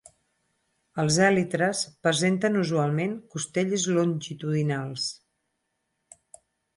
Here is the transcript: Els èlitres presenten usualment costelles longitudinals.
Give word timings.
Els 1.01 1.17
èlitres 1.25 1.81
presenten 2.07 2.57
usualment 2.61 3.13
costelles 3.33 3.85
longitudinals. 3.99 5.05